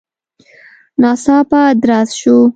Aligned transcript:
ناڅاپه 1.01 1.61
درز 1.81 2.09
شو. 2.19 2.37